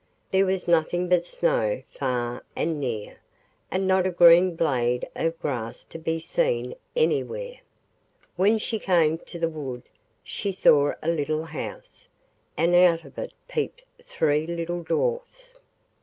[0.31, 3.17] There was nothing but snow far and near,
[3.69, 7.57] and not a green blade of grass to be seen anywhere.
[8.35, 9.83] When she came to the wood
[10.23, 12.07] she saw a little house,
[12.57, 15.53] and out of it peeped three little dwarfs.